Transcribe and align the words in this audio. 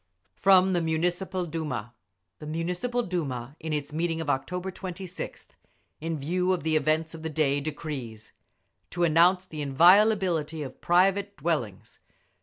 FROM 0.33 0.73
THE 0.73 0.81
MUNICIPAL 0.81 1.45
DUMA 1.45 1.93
The 2.39 2.47
Municipal 2.47 3.03
Duma 3.03 3.55
in 3.59 3.71
its 3.71 3.93
meeting 3.93 4.19
of 4.19 4.31
October 4.31 4.71
26th, 4.71 5.49
in 5.99 6.17
view 6.17 6.53
of 6.53 6.63
the 6.63 6.75
events 6.75 7.13
of 7.13 7.21
the 7.21 7.29
day 7.29 7.61
decrees: 7.61 8.33
To 8.89 9.03
announce 9.03 9.45
the 9.45 9.61
inviolability 9.61 10.63
of 10.63 10.81
private 10.81 11.37
dwellings. 11.37 11.99